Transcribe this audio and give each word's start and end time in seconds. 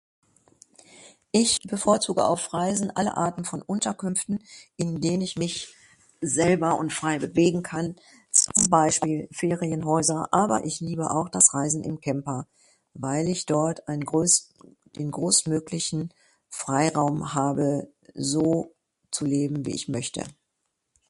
Ich 1.31 1.61
bevorzuge 1.61 2.25
auf 2.25 2.53
Reisen 2.55 2.89
alle 2.89 3.17
Arten 3.17 3.45
von 3.45 3.61
Unterkünften 3.61 4.43
in 4.75 4.99
den 4.99 5.21
ich 5.21 5.35
mich 5.35 5.75
selber 6.21 6.79
und 6.79 6.91
frei 6.91 7.19
bewegen 7.19 7.61
kann 7.61 7.97
zum 8.31 8.71
Beispiel 8.71 9.27
Ferienhäuser 9.31 10.29
aber 10.31 10.65
ich 10.65 10.79
liebe 10.79 11.11
auch 11.11 11.29
das 11.29 11.53
Reisen 11.53 11.83
im 11.83 12.01
Camper 12.01 12.47
weil 12.95 13.29
ich 13.29 13.45
dort 13.45 13.87
ein 13.87 14.01
größ 14.03 14.55
ein 14.97 15.11
großmöglichen 15.11 16.11
Freiraum 16.49 17.35
habe, 17.35 17.91
so 18.15 18.73
zu 19.11 19.23
leben 19.25 19.67
wie 19.67 19.75
ich 19.75 19.87
möchte. 19.87 20.23